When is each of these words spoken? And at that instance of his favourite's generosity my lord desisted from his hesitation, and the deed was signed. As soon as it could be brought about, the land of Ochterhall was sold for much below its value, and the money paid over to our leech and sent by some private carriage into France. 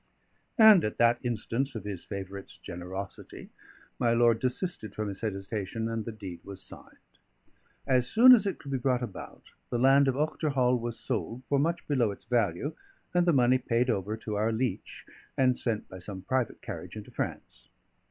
And 0.57 0.83
at 0.83 0.97
that 0.97 1.19
instance 1.21 1.75
of 1.75 1.83
his 1.83 2.03
favourite's 2.03 2.57
generosity 2.57 3.51
my 3.99 4.13
lord 4.15 4.39
desisted 4.39 4.95
from 4.95 5.09
his 5.09 5.21
hesitation, 5.21 5.87
and 5.87 6.05
the 6.05 6.11
deed 6.11 6.39
was 6.43 6.59
signed. 6.59 6.97
As 7.85 8.09
soon 8.09 8.33
as 8.33 8.47
it 8.47 8.57
could 8.57 8.71
be 8.71 8.79
brought 8.79 9.03
about, 9.03 9.51
the 9.69 9.77
land 9.77 10.07
of 10.07 10.15
Ochterhall 10.17 10.79
was 10.79 10.99
sold 10.99 11.43
for 11.47 11.59
much 11.59 11.87
below 11.87 12.09
its 12.09 12.25
value, 12.25 12.73
and 13.13 13.27
the 13.27 13.31
money 13.31 13.59
paid 13.59 13.91
over 13.91 14.17
to 14.17 14.37
our 14.37 14.51
leech 14.51 15.05
and 15.37 15.59
sent 15.59 15.87
by 15.87 15.99
some 15.99 16.23
private 16.23 16.63
carriage 16.63 16.95
into 16.95 17.11
France. 17.11 17.69